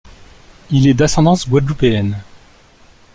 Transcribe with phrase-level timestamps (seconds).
[0.71, 2.19] Il est d'ascendance guadeloupéenne.